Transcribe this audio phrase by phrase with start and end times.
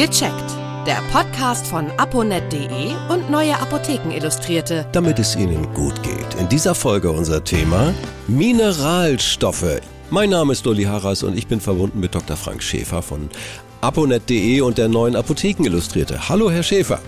[0.00, 0.50] Gecheckt.
[0.86, 4.86] Der Podcast von aponet.de und Neue Apotheken Illustrierte.
[4.92, 6.40] Damit es Ihnen gut geht.
[6.40, 7.92] In dieser Folge unser Thema
[8.26, 9.82] Mineralstoffe.
[10.08, 12.38] Mein Name ist Uli Harras und ich bin verbunden mit Dr.
[12.38, 13.28] Frank Schäfer von
[13.82, 16.30] aponet.de und der Neuen Apotheken Illustrierte.
[16.30, 17.00] Hallo, Herr Schäfer.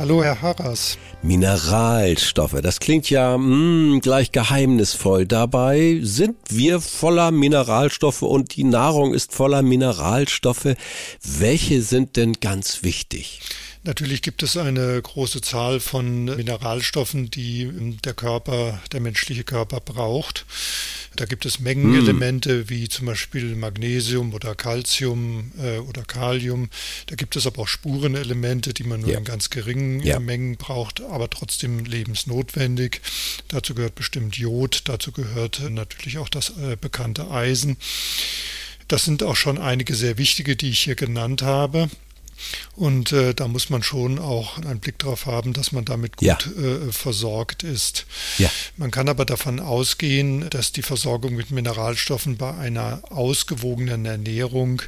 [0.00, 0.96] Hallo, Herr Harras.
[1.20, 5.26] Mineralstoffe, das klingt ja mh, hm, gleich geheimnisvoll.
[5.26, 10.74] Dabei sind wir voller Mineralstoffe und die Nahrung ist voller Mineralstoffe.
[11.22, 13.42] Welche sind denn ganz wichtig?
[13.82, 20.44] Natürlich gibt es eine große Zahl von Mineralstoffen, die der Körper, der menschliche Körper braucht.
[21.16, 26.68] Da gibt es Mengenelemente wie zum Beispiel Magnesium oder Calcium äh, oder Kalium.
[27.06, 29.18] Da gibt es aber auch Spurenelemente, die man nur ja.
[29.18, 30.20] in ganz geringen ja.
[30.20, 33.00] Mengen braucht, aber trotzdem lebensnotwendig.
[33.48, 37.76] Dazu gehört bestimmt Jod, dazu gehört natürlich auch das äh, bekannte Eisen.
[38.88, 41.88] Das sind auch schon einige sehr wichtige, die ich hier genannt habe.
[42.76, 46.26] Und äh, da muss man schon auch einen Blick darauf haben, dass man damit gut
[46.26, 46.36] ja.
[46.36, 48.06] äh, versorgt ist.
[48.38, 48.50] Ja.
[48.76, 54.82] Man kann aber davon ausgehen, dass die Versorgung mit Mineralstoffen bei einer ausgewogenen Ernährung,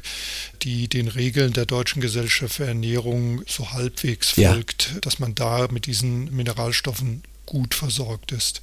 [0.61, 4.99] die den Regeln der Deutschen Gesellschaft für Ernährung so halbwegs folgt, ja.
[5.01, 8.61] dass man da mit diesen Mineralstoffen gut versorgt ist.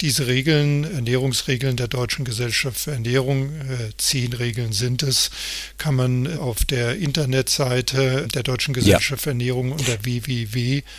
[0.00, 5.30] Diese Regeln, Ernährungsregeln der Deutschen Gesellschaft für Ernährung, äh, zehn Regeln sind es,
[5.76, 9.16] kann man auf der Internetseite der Deutschen Gesellschaft ja.
[9.24, 10.98] für Ernährung unter www.dge.de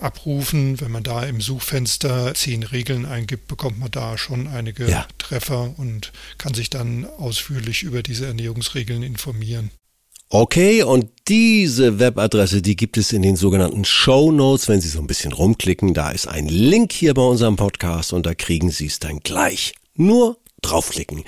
[0.00, 0.80] abrufen.
[0.80, 5.06] Wenn man da im Suchfenster zehn Regeln eingibt, bekommt man da schon einige ja.
[5.18, 9.70] Treffer und kann sich dann ausführlich über diese Ernährungsregeln informieren.
[10.32, 14.68] Okay, und diese Webadresse, die gibt es in den sogenannten Show Notes.
[14.68, 18.26] Wenn Sie so ein bisschen rumklicken, da ist ein Link hier bei unserem Podcast und
[18.26, 19.74] da kriegen Sie es dann gleich.
[19.96, 21.24] Nur draufklicken.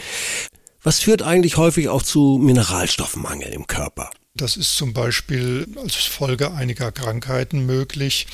[0.84, 4.08] Was führt eigentlich häufig auch zu Mineralstoffmangel im Körper?
[4.34, 8.26] Das ist zum Beispiel als Folge einiger Krankheiten möglich.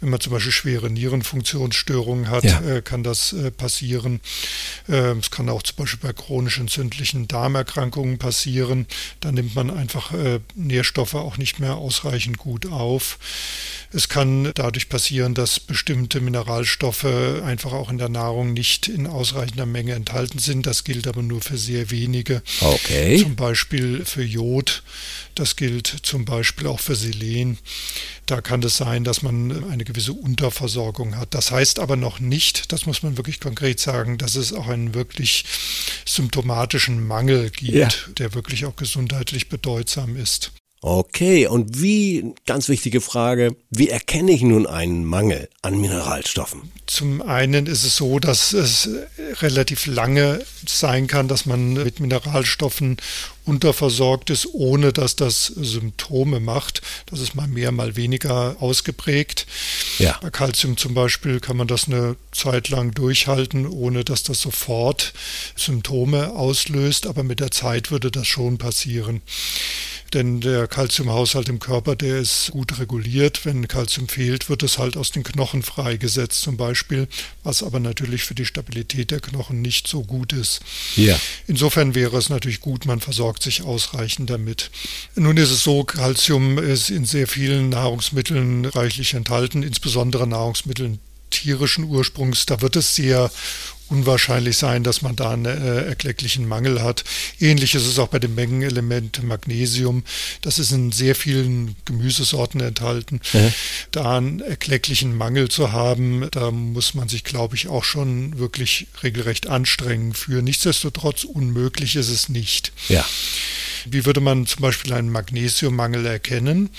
[0.00, 2.62] Wenn man zum Beispiel schwere Nierenfunktionsstörungen hat, ja.
[2.62, 4.20] äh, kann das äh, passieren.
[4.88, 8.86] Äh, es kann auch zum Beispiel bei chronisch entzündlichen Darmerkrankungen passieren.
[9.20, 13.18] Da nimmt man einfach äh, Nährstoffe auch nicht mehr ausreichend gut auf.
[13.92, 19.66] Es kann dadurch passieren, dass bestimmte Mineralstoffe einfach auch in der Nahrung nicht in ausreichender
[19.66, 20.66] Menge enthalten sind.
[20.66, 22.42] Das gilt aber nur für sehr wenige.
[22.62, 23.18] Okay.
[23.22, 24.82] Zum Beispiel für Jod.
[25.38, 27.58] Das gilt zum Beispiel auch für Selen.
[28.26, 31.32] Da kann es sein, dass man eine gewisse Unterversorgung hat.
[31.32, 34.94] Das heißt aber noch nicht, das muss man wirklich konkret sagen, dass es auch einen
[34.94, 35.44] wirklich
[36.04, 37.88] symptomatischen Mangel gibt, ja.
[38.18, 40.50] der wirklich auch gesundheitlich bedeutsam ist.
[40.80, 46.70] Okay, und wie, ganz wichtige Frage, wie erkenne ich nun einen Mangel an Mineralstoffen?
[46.86, 48.88] Zum einen ist es so, dass es
[49.40, 52.98] relativ lange sein kann, dass man mit Mineralstoffen
[53.44, 56.82] unterversorgt ist, ohne dass das Symptome macht.
[57.06, 59.46] Das ist mal mehr, mal weniger ausgeprägt.
[59.98, 60.18] Ja.
[60.20, 65.12] Bei Calcium zum Beispiel kann man das eine Zeit lang durchhalten, ohne dass das sofort
[65.56, 69.22] Symptome auslöst, aber mit der Zeit würde das schon passieren.
[70.14, 73.44] Denn der Kalziumhaushalt im Körper, der ist gut reguliert.
[73.44, 77.08] Wenn Kalzium fehlt, wird es halt aus den Knochen freigesetzt zum Beispiel,
[77.42, 80.60] was aber natürlich für die Stabilität der Knochen nicht so gut ist.
[80.96, 81.18] Ja.
[81.46, 84.70] Insofern wäre es natürlich gut, man versorgt sich ausreichend damit.
[85.14, 90.98] Nun ist es so, Kalzium ist in sehr vielen Nahrungsmitteln reichlich enthalten, insbesondere Nahrungsmitteln
[91.30, 92.46] tierischen Ursprungs.
[92.46, 93.30] Da wird es sehr
[93.90, 97.04] unwahrscheinlich sein, dass man da einen äh, erklecklichen Mangel hat.
[97.40, 100.04] Ähnlich ist es auch bei dem Mengenelement Magnesium.
[100.42, 103.20] Das ist in sehr vielen Gemüsesorten enthalten.
[103.32, 103.52] Mhm.
[103.90, 108.88] Da einen erklecklichen Mangel zu haben, da muss man sich, glaube ich, auch schon wirklich
[109.02, 110.42] regelrecht anstrengen für.
[110.42, 112.72] Nichtsdestotrotz unmöglich ist es nicht.
[112.88, 113.04] Ja.
[113.86, 116.70] Wie würde man zum Beispiel einen Magnesiummangel erkennen?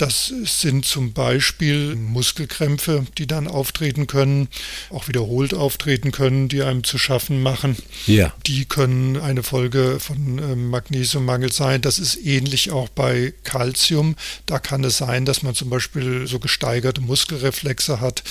[0.00, 4.48] Das sind zum Beispiel Muskelkrämpfe, die dann auftreten können,
[4.88, 7.76] auch wiederholt auftreten können, die einem zu schaffen machen.
[8.06, 8.32] Ja.
[8.46, 11.82] Die können eine Folge von ähm, Magnesiummangel sein.
[11.82, 14.16] Das ist ähnlich auch bei Calcium.
[14.46, 18.24] Da kann es sein, dass man zum Beispiel so gesteigerte Muskelreflexe hat,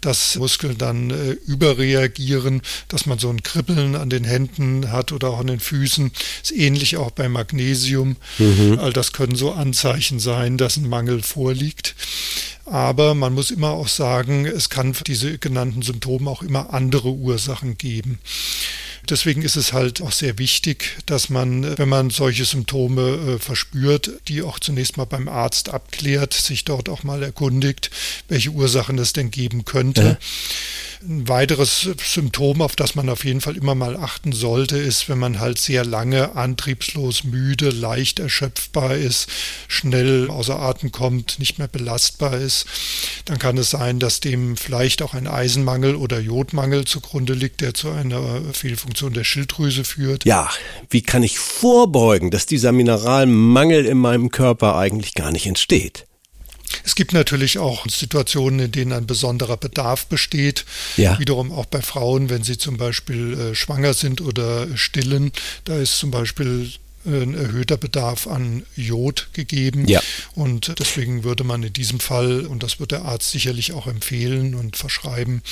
[0.00, 5.28] dass Muskeln dann äh, überreagieren, dass man so ein Kribbeln an den Händen hat oder
[5.28, 6.12] auch an den Füßen.
[6.40, 8.16] Das ist ähnlich auch bei Magnesium.
[8.38, 8.78] Mhm.
[8.78, 11.94] All das können so Anzeichen sein, dass ein Mangel Mangel vorliegt.
[12.66, 17.08] Aber man muss immer auch sagen, es kann für diese genannten Symptome auch immer andere
[17.08, 18.20] Ursachen geben.
[19.08, 24.10] Deswegen ist es halt auch sehr wichtig, dass man, wenn man solche Symptome äh, verspürt,
[24.28, 27.90] die auch zunächst mal beim Arzt abklärt, sich dort auch mal erkundigt,
[28.28, 30.02] welche Ursachen es denn geben könnte.
[30.02, 30.16] Ja
[31.02, 35.18] Ein weiteres Symptom, auf das man auf jeden Fall immer mal achten sollte, ist, wenn
[35.18, 39.26] man halt sehr lange antriebslos, müde, leicht erschöpfbar ist,
[39.66, 42.66] schnell außer Atem kommt, nicht mehr belastbar ist,
[43.24, 47.72] dann kann es sein, dass dem vielleicht auch ein Eisenmangel oder Jodmangel zugrunde liegt, der
[47.72, 50.26] zu einer Fehlfunktion der Schilddrüse führt.
[50.26, 50.50] Ja,
[50.90, 56.06] wie kann ich vorbeugen, dass dieser Mineralmangel in meinem Körper eigentlich gar nicht entsteht?
[56.84, 60.64] Es gibt natürlich auch Situationen, in denen ein besonderer Bedarf besteht.
[60.96, 61.18] Ja.
[61.18, 65.32] Wiederum auch bei Frauen, wenn sie zum Beispiel äh, schwanger sind oder stillen.
[65.64, 66.70] Da ist zum Beispiel
[67.06, 69.86] ein erhöhter Bedarf an Jod gegeben.
[69.88, 70.02] Ja.
[70.34, 74.54] Und deswegen würde man in diesem Fall, und das wird der Arzt sicherlich auch empfehlen
[74.54, 75.42] und verschreiben,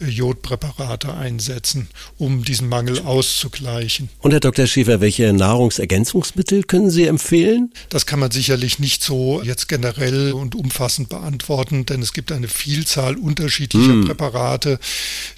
[0.00, 4.10] Jodpräparate einsetzen, um diesen Mangel auszugleichen.
[4.20, 4.66] Und Herr Dr.
[4.66, 7.72] Schäfer, welche Nahrungsergänzungsmittel können Sie empfehlen?
[7.88, 12.48] Das kann man sicherlich nicht so jetzt generell und umfassend beantworten, denn es gibt eine
[12.48, 14.06] Vielzahl unterschiedlicher mm.
[14.06, 14.78] Präparate,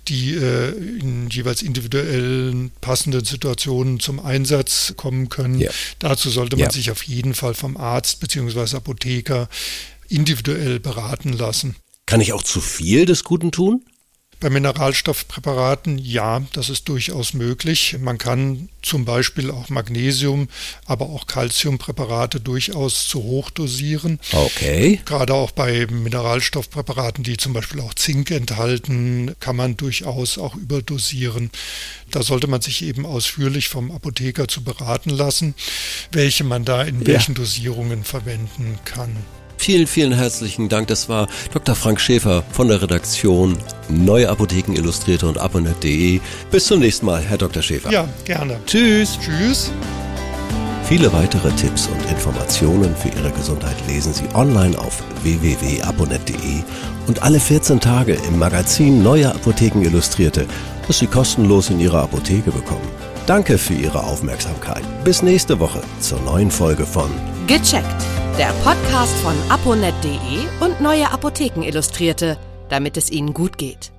[0.08, 5.61] die äh, in jeweils individuellen passenden Situationen zum Einsatz kommen können können.
[5.61, 5.70] Ja.
[5.99, 6.70] Dazu sollte man ja.
[6.70, 8.76] sich auf jeden Fall vom Arzt bzw.
[8.76, 9.49] Apotheker
[10.08, 11.76] individuell beraten lassen.
[12.06, 13.85] Kann ich auch zu viel des Guten tun?
[14.40, 17.96] Bei Mineralstoffpräparaten ja, das ist durchaus möglich.
[18.00, 20.48] Man kann zum Beispiel auch Magnesium,
[20.84, 24.20] aber auch Calciumpräparate durchaus zu hoch dosieren.
[24.32, 25.00] Okay.
[25.04, 31.50] Gerade auch bei Mineralstoffpräparaten, die zum Beispiel auch Zink enthalten, kann man durchaus auch überdosieren.
[32.10, 35.54] Da sollte man sich eben ausführlich vom Apotheker zu beraten lassen,
[36.12, 37.38] welche man da in welchen ja.
[37.38, 39.16] Dosierungen verwenden kann.
[39.64, 40.88] Vielen, vielen herzlichen Dank.
[40.88, 41.75] Das war Dr.
[41.75, 43.56] Frank Schäfer von der Redaktion
[43.88, 46.20] Neue Apotheken Illustrierte und abonnet.de.
[46.50, 47.62] Bis zum nächsten Mal, Herr Dr.
[47.62, 47.90] Schäfer.
[47.90, 48.61] Ja, gerne.
[48.66, 49.19] Tschüss.
[49.19, 49.72] Tschüss.
[50.87, 56.62] Viele weitere Tipps und Informationen für Ihre Gesundheit lesen Sie online auf www.abonnet.de
[57.06, 60.46] und alle 14 Tage im Magazin Neue Apotheken Illustrierte,
[60.87, 62.87] das Sie kostenlos in Ihrer Apotheke bekommen.
[63.26, 64.82] Danke für Ihre Aufmerksamkeit.
[65.05, 67.08] Bis nächste Woche zur neuen Folge von
[67.46, 68.05] Gecheckt
[68.38, 70.19] der Podcast von aponet.de
[70.60, 72.36] und Neue Apotheken Illustrierte,
[72.69, 73.94] damit es Ihnen gut geht.